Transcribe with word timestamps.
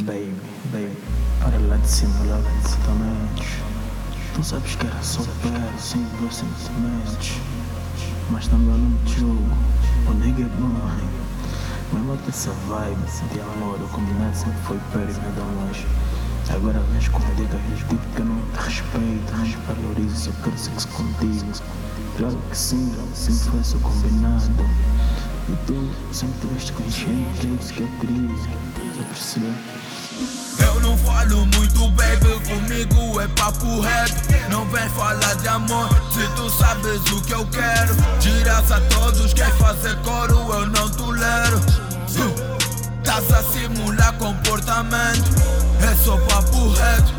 Baby, 0.00 0.34
baby, 0.72 0.96
para 1.40 1.58
lá 1.68 1.76
de 1.76 1.86
simular 1.86 2.40
comportamentos. 2.42 3.46
Tu 4.34 4.42
sabes 4.42 4.74
que 4.76 4.86
era 4.86 5.02
só 5.02 5.20
perto, 5.42 5.78
sem 5.78 6.02
dois 6.18 6.36
sentimentos. 6.36 7.32
Mas 8.30 8.46
também 8.46 8.78
não 8.78 8.96
te 9.04 9.20
julgo, 9.20 9.56
o 10.08 10.14
nigga 10.14 10.44
é 10.44 10.48
bom. 10.58 10.72
Mas 11.92 12.02
mata 12.02 12.28
essa 12.30 12.50
vibe 12.68 12.96
de 13.30 13.40
amor, 13.40 13.78
o 13.78 13.88
combinado 13.88 14.34
sempre 14.34 14.58
foi 14.62 14.78
perto 14.90 15.18
e 15.18 15.20
nada 15.20 15.42
longe. 15.42 15.86
Agora 16.48 16.80
vens 16.92 17.08
com 17.08 17.20
dicas 17.34 17.60
dos 17.68 17.78
tipo 17.80 18.14
que 18.14 18.20
eu 18.20 18.24
não 18.24 18.40
te 18.52 18.58
respeito, 18.58 19.36
não 19.36 19.44
te 19.44 19.56
valorizo, 19.66 20.16
só 20.16 20.30
quero 20.42 20.58
sexo 20.58 20.88
contigo. 20.88 21.52
Claro 22.16 22.38
que 22.48 22.56
sim, 22.56 22.94
sempre 23.14 23.50
foi 23.50 23.64
só 23.64 23.78
combinado. 23.78 24.50
E 25.48 25.56
tu 25.66 25.90
sempre 26.14 26.40
tiveste 26.40 26.72
consciente, 26.72 27.46
é 27.46 27.62
isso 27.62 27.74
que 27.74 27.80
eu 27.82 27.88
queria. 28.00 28.36
Já 28.96 29.04
percebeu? 29.04 29.79
Não 30.90 30.98
falo 30.98 31.46
muito, 31.46 31.88
baby, 31.90 32.40
comigo 32.48 33.20
é 33.20 33.28
papo 33.28 33.80
reto. 33.80 34.12
Não 34.50 34.68
vem 34.70 34.88
falar 34.88 35.36
de 35.36 35.46
amor, 35.46 35.88
se 36.12 36.26
tu 36.34 36.50
sabes 36.50 37.00
o 37.12 37.22
que 37.22 37.32
eu 37.32 37.46
quero. 37.46 37.94
Tiras 38.18 38.72
a 38.72 38.80
todos, 38.80 39.32
quer 39.32 39.52
fazer 39.52 39.94
coro, 39.98 40.52
eu 40.52 40.66
não 40.66 40.88
tolero. 40.88 41.60
Tás 43.04 43.32
a 43.32 43.40
simular 43.52 44.14
comportamento. 44.14 45.30
É 45.80 45.94
só 45.94 46.16
papo 46.26 46.70
reto, 46.70 47.14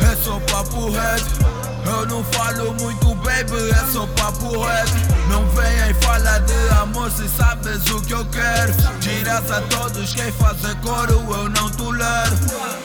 é 0.00 0.16
só 0.22 0.38
papo 0.40 0.90
reto. 0.90 1.64
Eu 1.86 2.04
não 2.04 2.22
falo 2.24 2.74
muito, 2.74 3.13
baby, 3.44 3.70
é 3.70 3.92
só 3.92 4.06
papo 4.06 4.62
reto. 4.62 4.92
Não 5.28 5.46
venha 5.50 5.90
e 5.90 5.94
fala 5.94 6.38
de 6.40 6.74
amor 6.80 7.10
se 7.10 7.28
sabes 7.28 7.84
o 7.86 8.00
que 8.02 8.12
eu 8.12 8.24
quero. 8.26 8.72
Tiras 9.00 9.50
a 9.50 9.60
todos, 9.62 10.14
quem 10.14 10.30
fazer 10.32 10.74
coro 10.76 11.12
eu 11.12 11.48
não 11.50 11.70
tolero. 11.70 12.36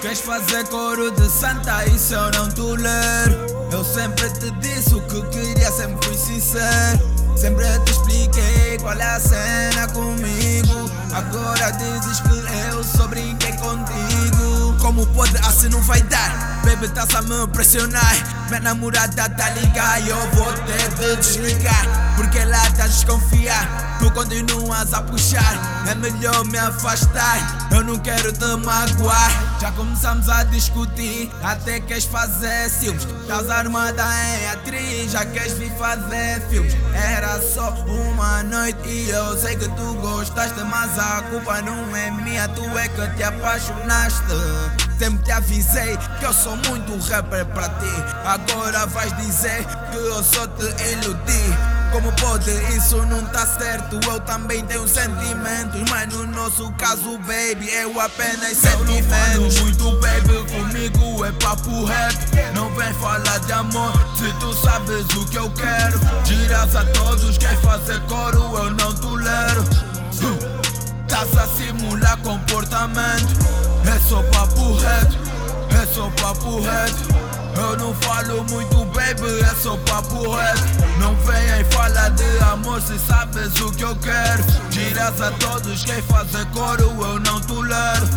Queres 0.00 0.20
fazer 0.20 0.66
coro 0.68 1.10
de 1.10 1.28
santa, 1.28 1.84
isso 1.86 2.14
eu 2.14 2.30
não 2.32 2.48
tolero. 2.50 3.46
Eu 3.70 3.84
sempre 3.84 4.28
te 4.30 4.50
disse 4.52 4.94
o 4.94 5.00
que 5.02 5.22
queria, 5.28 5.70
sempre 5.70 6.06
fui 6.06 6.16
sincero. 6.16 7.12
Sempre 7.36 7.64
te 7.80 7.92
expliquei 7.92 8.78
qual 8.80 8.94
é 8.94 9.04
a 9.04 9.20
cena 9.20 9.88
comigo. 9.88 10.90
Agora 11.12 11.70
dizes 11.72 12.20
que 12.20 12.72
eu 12.72 12.84
só 12.84 13.06
brinquei 13.06 13.52
contigo 13.52 14.41
Como 14.82 15.06
pode 15.06 15.36
assim 15.38 15.68
não 15.68 15.80
vai 15.80 16.02
dar? 16.02 16.60
Baby, 16.64 16.88
tá 16.88 17.06
a 17.16 17.22
me 17.22 17.46
pressionar 17.52 18.48
Minha 18.48 18.60
namorada 18.60 19.28
tá 19.28 19.50
ligar 19.50 20.02
e 20.02 20.08
eu 20.08 20.30
vou 20.32 20.52
ter 20.52 20.88
de 20.88 21.16
desligar. 21.18 22.14
Porque 22.16 22.38
ela 22.38 22.58
tá 22.72 22.84
a 22.84 22.86
desconfiar 22.88 23.98
continuas 24.22 24.94
a 24.94 25.02
puxar 25.02 25.84
É 25.88 25.94
melhor 25.96 26.44
me 26.44 26.58
afastar 26.58 27.68
Eu 27.72 27.82
não 27.82 27.98
quero 27.98 28.32
te 28.32 28.44
magoar 28.64 29.58
Já 29.60 29.72
começamos 29.72 30.28
a 30.28 30.44
discutir 30.44 31.30
Até 31.42 31.80
queres 31.80 32.04
fazer 32.04 32.70
ciúmes 32.70 33.04
Estás 33.22 33.50
armada 33.50 34.04
em 34.38 34.48
atriz 34.48 35.10
Já 35.10 35.24
queres 35.24 35.54
vir 35.54 35.72
fazer 35.72 36.40
filmes 36.48 36.72
Era 36.94 37.40
só 37.40 37.70
uma 37.86 38.42
noite 38.44 38.88
E 38.88 39.10
eu 39.10 39.36
sei 39.36 39.56
que 39.56 39.68
tu 39.70 39.94
gostaste 40.00 40.60
Mas 40.62 40.96
a 40.98 41.22
culpa 41.22 41.60
não 41.62 41.96
é 41.96 42.10
minha 42.10 42.46
Tu 42.48 42.62
é 42.78 42.88
que 42.88 43.16
te 43.16 43.24
apaixonaste 43.24 44.22
Sempre 44.98 45.24
te 45.24 45.32
avisei 45.32 45.98
que 46.20 46.24
eu 46.24 46.32
sou 46.32 46.56
muito 46.68 46.96
rapper 47.08 47.44
pra 47.46 47.68
ti. 47.68 47.92
Agora 48.24 48.86
vais 48.86 49.16
dizer 49.16 49.64
que 49.90 49.96
eu 49.96 50.22
só 50.22 50.46
te 50.46 50.64
iludi. 50.92 51.81
Como 51.92 52.10
pode 52.12 52.50
isso 52.74 52.96
não 53.06 53.22
tá 53.26 53.46
certo? 53.46 54.00
Eu 54.08 54.18
também 54.20 54.64
tenho 54.64 54.88
sentimentos, 54.88 55.82
mas 55.90 56.08
no 56.12 56.26
nosso 56.28 56.72
caso, 56.72 57.18
baby, 57.18 57.68
eu 57.70 58.00
apenas 58.00 58.56
sentimentos. 58.56 59.60
muito, 59.60 59.92
baby, 60.00 60.50
comigo 60.50 61.24
é 61.24 61.32
papo 61.32 61.84
reto. 61.84 62.54
Não 62.54 62.74
vem 62.74 62.92
falar 62.94 63.38
de 63.40 63.52
amor 63.52 63.92
se 64.16 64.32
tu 64.40 64.54
sabes 64.54 65.04
o 65.16 65.26
que 65.26 65.36
eu 65.36 65.50
quero. 65.50 66.00
Tiras 66.24 66.74
a 66.74 66.84
todos, 66.86 67.36
quer 67.36 67.56
fazer 67.60 68.00
coro, 68.06 68.40
eu 68.56 68.70
não 68.70 68.94
tolero. 68.94 69.62
Tás 71.08 71.36
a 71.36 71.46
simular 71.46 72.16
comportamento. 72.22 73.36
É 73.84 74.08
só 74.08 74.22
papo 74.30 74.74
reto, 74.76 75.18
é 75.82 75.86
só 75.94 76.08
papo 76.10 76.60
reto. 76.60 77.31
Eu 77.56 77.76
não 77.76 77.94
falo 77.94 78.44
muito, 78.50 78.84
baby, 78.86 79.40
é 79.40 79.54
só 79.54 79.76
papo 79.78 80.30
reto. 80.30 80.62
Não 80.98 81.14
venha 81.16 81.60
e 81.60 81.64
fala 81.72 82.08
de 82.10 82.38
amor 82.44 82.80
se 82.80 82.98
sabes 82.98 83.54
o 83.60 83.70
que 83.72 83.82
eu 83.82 83.94
quero. 83.96 84.44
Tiras 84.70 85.20
a 85.20 85.30
todos, 85.32 85.84
quem 85.84 86.00
fazer 86.02 86.46
coro 86.46 86.82
eu 86.82 87.20
não 87.20 87.40
tolero. 87.40 88.08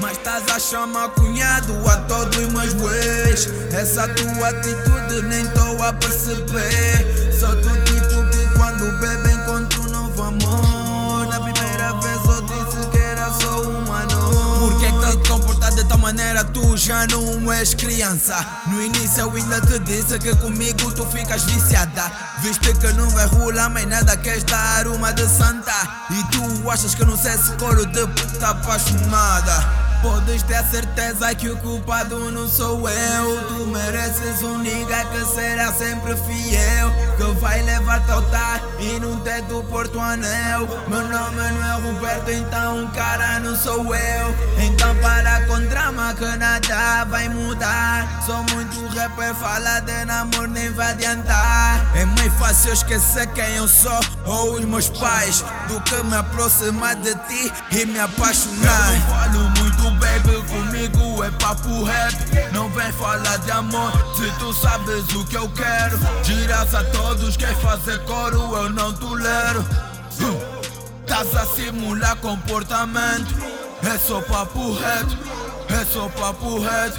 Mas 0.00 0.12
estás 0.12 0.44
a 0.48 0.58
chamar 0.58 1.10
cunhado 1.10 1.72
a 1.88 1.96
todos 1.98 2.36
meus 2.52 2.72
bois. 2.74 3.48
Essa 3.72 4.08
tua 4.08 4.48
atitude 4.48 5.22
nem 5.28 5.46
tô 5.48 5.82
a 5.82 5.92
perceber. 5.92 7.32
Sou 7.38 7.54
do 7.56 7.70
tipo 7.84 8.30
que 8.30 8.58
quando 8.58 8.98
bebe 9.00 9.19
maneira? 16.30 16.44
Tu 16.44 16.76
já 16.76 17.06
não 17.08 17.52
és 17.52 17.74
criança. 17.74 18.46
No 18.66 18.80
início 18.80 19.20
eu 19.22 19.32
ainda 19.32 19.60
te 19.60 19.78
disse 19.80 20.18
que 20.18 20.34
comigo 20.36 20.92
tu 20.92 21.04
ficas 21.06 21.42
viciada. 21.44 22.10
Viste 22.40 22.72
que 22.74 22.92
não 22.92 23.08
vai 23.10 23.26
rolar, 23.26 23.68
mas 23.70 23.86
nada 23.86 24.16
queres 24.16 24.44
dar 24.44 24.86
uma 24.86 25.12
de 25.12 25.26
santa. 25.28 25.72
E 26.10 26.22
tu 26.30 26.70
achas 26.70 26.94
que 26.94 27.04
não 27.04 27.16
sei 27.16 27.36
se 27.36 27.52
coro 27.56 27.84
de 27.86 28.06
puta 28.06 28.48
apaixonada. 28.48 29.90
Podes 30.02 30.42
ter 30.44 30.64
certeza 30.64 31.34
que 31.34 31.50
o 31.50 31.56
culpado 31.58 32.30
não 32.30 32.48
sou 32.48 32.88
eu. 32.88 33.48
Tu 33.48 33.66
mereces 33.66 34.42
um 34.42 34.58
nigga 34.58 35.04
que 35.06 35.24
será 35.26 35.72
sempre 35.72 36.16
fiel. 36.16 36.90
Que 37.18 37.40
vai 37.40 37.60
levar-te 37.62 38.10
ao 38.10 38.18
altar 38.18 38.62
e 38.78 38.98
não 38.98 39.20
ter 39.20 39.42
do 39.42 39.62
Porto 39.64 40.00
Anel. 40.00 40.66
Meu 40.88 41.06
nome 41.06 41.36
não 41.36 41.66
é 41.66 41.80
Roberto, 41.82 42.30
então 42.30 42.90
cara 42.92 43.40
não 43.40 43.54
sou 43.54 43.94
eu. 43.94 44.34
Para 44.94 45.46
com 45.46 45.60
drama 45.66 46.12
que 46.14 46.24
nada 46.36 47.04
vai 47.04 47.28
mudar. 47.28 48.22
Sou 48.26 48.42
muito 48.52 48.86
rapper, 48.88 49.34
fala 49.36 49.80
de 49.80 50.04
namoro, 50.04 50.48
nem 50.48 50.70
vai 50.72 50.90
adiantar. 50.90 51.80
É 51.94 52.04
mais 52.04 52.32
fácil 52.34 52.72
esquecer 52.72 53.26
quem 53.28 53.54
eu 53.54 53.68
sou 53.68 54.00
ou 54.26 54.54
os 54.54 54.64
meus 54.64 54.88
pais 54.88 55.44
do 55.68 55.80
que 55.82 56.02
me 56.02 56.16
aproximar 56.16 56.96
de 56.96 57.14
ti 57.14 57.52
e 57.70 57.86
me 57.86 58.00
apaixonar. 58.00 58.94
Eu 58.94 59.00
falo 59.02 59.50
muito 59.58 59.90
baby, 59.92 60.42
comigo 60.48 61.24
é 61.24 61.30
papo 61.30 61.84
reto. 61.84 62.52
Não 62.52 62.68
vem 62.70 62.92
falar 62.92 63.38
de 63.38 63.50
amor, 63.52 63.92
se 64.16 64.30
tu 64.38 64.52
sabes 64.52 65.08
o 65.14 65.24
que 65.26 65.36
eu 65.36 65.48
quero. 65.50 65.98
Tiras 66.24 66.74
a 66.74 66.82
todos, 66.84 67.36
quer 67.36 67.54
fazer 67.60 67.98
coro, 68.04 68.56
eu 68.56 68.70
não 68.70 68.92
tolero. 68.92 69.64
Tás 71.06 71.34
a 71.36 71.46
simular 71.46 72.16
comportamento. 72.16 73.49
É 73.82 73.98
só 73.98 74.20
papo 74.22 74.72
reto, 74.72 75.16
é 75.68 75.84
só 75.84 76.08
papo 76.10 76.58
reto. 76.58 76.98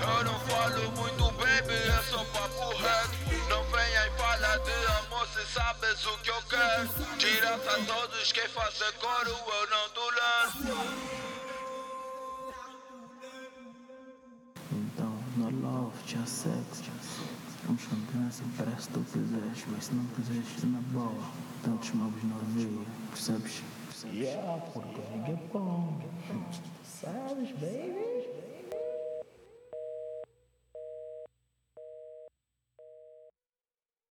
Eu 0.00 0.24
não 0.24 0.38
falo 0.40 0.90
muito, 0.92 1.24
baby, 1.32 1.74
é 1.74 2.02
só 2.10 2.22
papo 2.24 2.68
reto. 2.76 3.48
Não 3.48 3.64
venha 3.64 4.06
e 4.06 4.10
fala 4.18 4.58
de 4.58 4.72
amor, 4.98 5.26
se 5.28 5.46
sabes 5.52 6.06
o 6.06 6.18
que 6.18 6.30
eu 6.30 6.42
quero. 6.48 6.88
Tiras 7.18 7.66
a 7.66 7.78
todos, 7.86 8.32
quer 8.32 8.48
fazer 8.50 8.92
coro, 9.00 9.30
eu 9.30 9.70
não 9.70 9.88
tolero. 9.90 10.78
Então, 14.72 15.24
no 15.36 15.50
love, 15.62 15.96
já 16.06 16.24
sexo. 16.26 16.90
Vamos 17.64 17.84
continuar 17.84 18.28
assim, 18.28 18.50
parece 18.56 18.86
que 18.88 18.92
tu 18.94 19.00
quiseres, 19.12 19.64
mas 19.68 19.84
se 19.84 19.94
não 19.94 20.04
quiseres, 20.06 20.64
na 20.64 20.80
boa. 20.92 21.48
Te 21.82 21.96
moves 21.96 22.24
na 22.24 22.36
veia, 22.54 22.86
percebes? 23.10 23.62
Yeah, 24.12 24.58
porque 24.72 25.00
ninguém 25.12 25.36